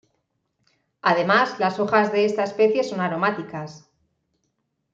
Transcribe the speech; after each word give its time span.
Además 1.03 1.59
las 1.59 1.79
hojas 1.79 2.11
de 2.11 2.25
esta 2.25 2.43
especie 2.43 2.83
son 2.83 3.01
aromáticas. 3.01 3.87